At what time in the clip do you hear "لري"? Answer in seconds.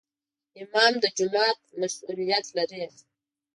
2.57-2.83